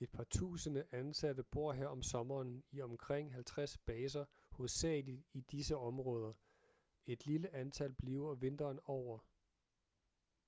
[0.00, 5.76] et par tusinde ansatte bor her om sommeren i omkring 50 baser hovedsagelig i disse
[5.76, 6.32] områder
[7.06, 9.18] et lille antal bliver vinteren over